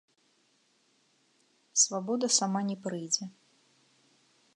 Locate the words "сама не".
2.37-2.77